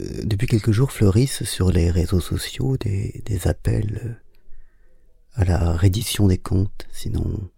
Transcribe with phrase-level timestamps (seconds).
[0.00, 6.28] euh, depuis quelques jours fleurissent sur les réseaux sociaux des, appels euh, à la reddition
[6.28, 7.50] des comptes, sinon,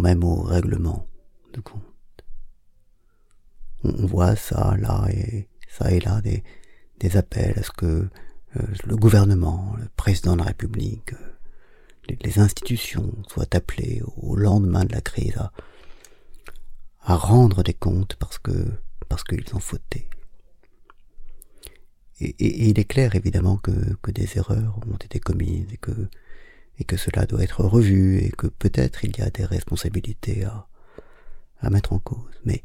[0.00, 1.06] même au règlement
[1.52, 1.82] de comptes.
[3.82, 7.86] On, voit ça là et ça et là des, appels à ce que
[8.56, 11.14] euh, le gouvernement, le président de la République,
[12.08, 15.52] les, institutions soient appelées au lendemain de la crise à,
[17.02, 18.52] à rendre des comptes parce que
[19.08, 20.08] parce qu'ils ont fauté.
[22.20, 23.70] Et, il est clair évidemment que,
[24.10, 29.16] des erreurs ont été commises et que cela doit être revu et que peut-être il
[29.16, 30.66] y a des responsabilités à,
[31.70, 32.40] mettre en cause.
[32.44, 32.62] Mais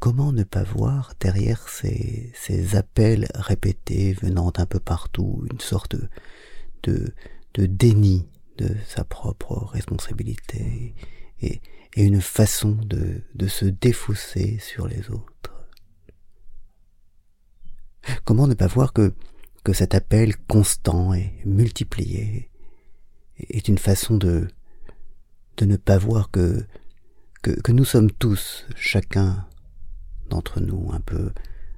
[0.00, 2.32] comment ne pas voir derrière ces,
[2.76, 5.96] appels répétés venant d'un peu partout une sorte
[6.82, 7.14] de,
[7.54, 10.94] déni de sa propre responsabilité
[11.40, 11.60] et,
[11.94, 15.37] et une façon de, de se défausser sur les autres?
[18.28, 19.14] Comment ne pas voir que,
[19.72, 22.50] cet appel constant et multiplié
[23.38, 24.48] est une façon de,
[25.62, 26.66] ne pas voir que
[27.68, 29.46] nous sommes tous, chacun
[30.28, 31.32] d'entre nous, un peu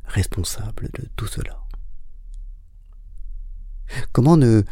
[0.06, 1.62] responsables de tout cela.
[4.10, 4.62] Comment ne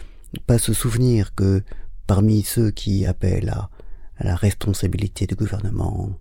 [0.48, 1.62] pas se souvenir que
[2.08, 3.70] parmi ceux qui appellent à,
[4.16, 6.18] à la responsabilité du gouvernement,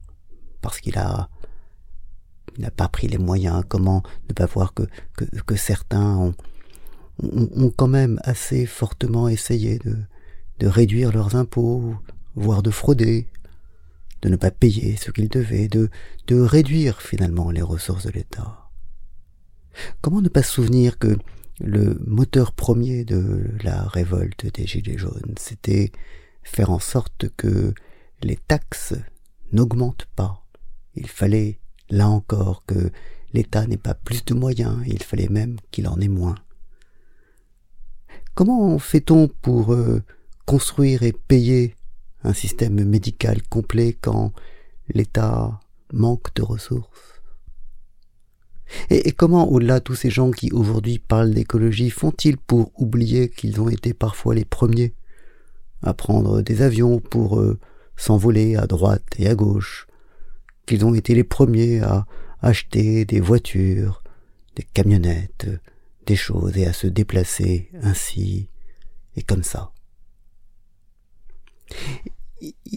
[0.62, 1.32] parce qu'il a
[2.58, 4.84] n'a pas pris les moyens, comment ne pas voir que,
[5.46, 6.36] que, certains ont,
[7.22, 9.98] ont, ont, quand même assez fortement essayé de,
[10.60, 11.96] de réduire leurs impôts,
[12.36, 13.28] voire de frauder,
[14.22, 15.90] de ne pas payer ce qu'ils devaient, de,
[16.28, 18.70] de réduire finalement les ressources de l'État.
[20.02, 21.18] Comment ne pas se souvenir que
[21.60, 25.92] le moteur premier de la révolte des Gilets jaunes, c'était
[26.44, 27.74] faire en sorte que
[28.22, 28.94] les taxes
[29.52, 30.46] n'augmentent pas.
[30.96, 31.60] Il fallait
[31.90, 32.92] Là encore que
[33.34, 36.36] l'État n'ait pas plus de moyens, il fallait même qu'il en ait moins.
[38.36, 40.04] Comment fait-on pour euh,
[40.46, 41.76] construire et payer
[42.24, 44.32] un système médical complet quand
[44.90, 45.60] l'État
[45.92, 47.22] manque de ressources?
[48.90, 53.70] Et, comment, au-delà, tous ces gens qui aujourd'hui parlent d'écologie font-ils pour oublier qu'ils ont
[53.70, 54.94] été parfois les premiers
[55.82, 57.58] à prendre des avions pour euh,
[57.96, 59.87] s'envoler à droite et à gauche,
[60.68, 62.06] qu'ils ont été les premiers à
[62.42, 64.04] acheter des voitures,
[64.56, 65.48] des camionnettes,
[66.06, 68.50] des choses et à se déplacer ainsi
[69.16, 69.72] et comme ça.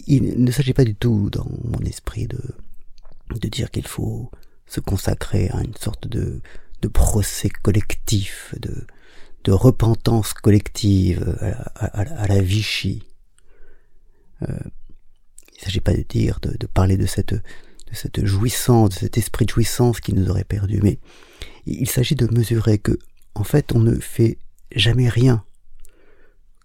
[0.07, 2.41] Il ne s'agit pas du tout dans mon esprit de,
[3.39, 4.31] de dire qu'il faut
[4.65, 6.41] se consacrer à une sorte de,
[6.81, 8.87] de procès collectif, de,
[9.43, 11.37] de repentance collective
[11.75, 13.03] à, la Vichy.
[14.41, 14.59] Euh,
[15.53, 17.35] il ne s'agit pas de dire, de parler de cette
[17.93, 20.79] cette jouissance, cet esprit de jouissance qui nous aurait perdu.
[20.81, 20.99] Mais
[21.65, 22.97] il s'agit de mesurer que,
[23.35, 24.37] en fait, on ne fait
[24.75, 25.43] jamais rien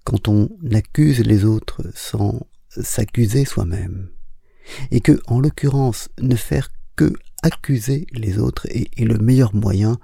[0.05, 4.09] quand on accuse les autres sans s'accuser soi-même.
[4.91, 7.13] Et que, en l'occurrence, ne faire que
[7.43, 9.99] accuser les autres est, est le meilleur moyen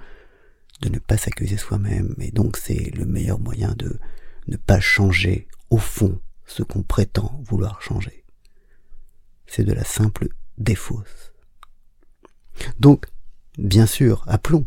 [0.80, 2.14] de ne pas s'accuser soi-même.
[2.18, 3.98] Et donc, c'est le meilleur moyen de
[4.48, 8.24] ne pas changer, au fond, ce qu'on prétend vouloir changer.
[9.46, 10.28] C'est de la simple
[10.58, 11.32] des fausses.
[12.78, 13.06] Donc,
[13.58, 14.66] bien sûr, appelons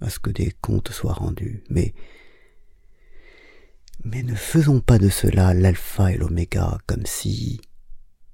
[0.00, 1.94] à ce que des comptes soient rendus, mais
[4.04, 7.60] mais ne faisons pas de cela l'alpha et l'oméga comme si,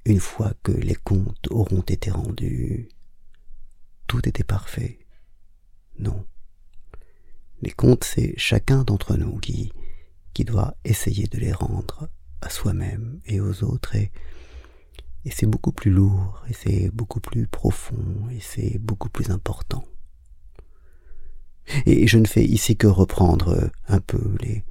[0.05, 2.89] une fois que les comptes auront été rendus,
[4.07, 4.99] tout était parfait.
[5.99, 6.27] Non.
[7.63, 9.73] Les comptes, c'est chacun d'entre nous qui,
[10.35, 12.11] qui doit essayer de les rendre
[12.43, 13.97] à soi-même et aux autres
[15.25, 19.85] et c'est beaucoup plus lourd, et c'est beaucoup plus profond, et c'est beaucoup plus important.
[21.87, 24.65] Et je ne fais ici que reprendre un peu les,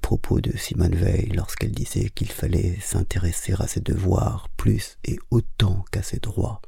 [0.00, 5.84] propos de Simone Veil lorsqu'elle disait qu'il fallait s'intéresser à ses devoirs plus et autant
[5.90, 6.60] qu'à ses droits.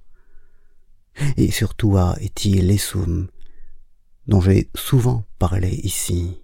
[1.36, 3.28] Et surtout à Eti Lesum,
[4.26, 6.40] dont j'ai souvent parlé ici,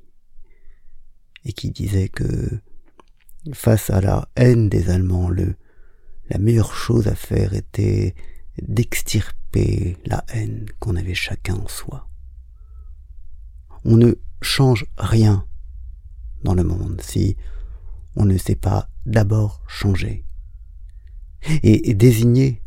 [1.44, 2.60] et qui disait que
[3.52, 5.56] face à la haine des Allemands, le
[6.28, 8.14] la meilleure chose à faire était
[8.60, 12.08] d'extirper la haine qu'on avait chacun en soi.
[13.84, 15.46] On ne change rien
[16.42, 17.36] dans le monde si
[18.16, 20.24] on ne sait pas d'abord changer.
[21.62, 22.62] Et, désigner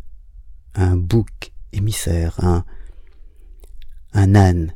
[0.75, 2.63] un bouc émissaire, un,
[4.13, 4.75] un âne,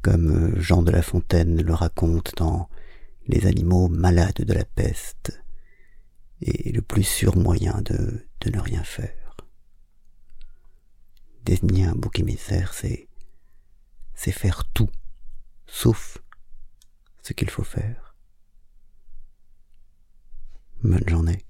[0.00, 2.68] comme Jean de La Fontaine le raconte dans
[3.26, 5.43] Les animaux malades de la peste,
[6.40, 9.36] et le plus sûr moyen de, ne rien faire.
[11.44, 13.08] Désigner un bouc émissaire, c'est,
[14.14, 14.90] c'est faire tout
[15.66, 16.18] sauf
[17.22, 18.14] ce qu'il faut faire.
[20.82, 21.44] Bonne journée.